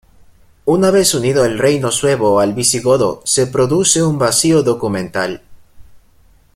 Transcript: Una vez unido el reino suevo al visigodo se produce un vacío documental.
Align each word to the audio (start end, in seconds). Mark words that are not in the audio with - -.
Una 0.65 0.89
vez 0.89 1.13
unido 1.13 1.45
el 1.45 1.59
reino 1.59 1.91
suevo 1.91 2.39
al 2.39 2.55
visigodo 2.55 3.21
se 3.23 3.45
produce 3.45 4.01
un 4.01 4.17
vacío 4.17 4.63
documental. 4.63 5.43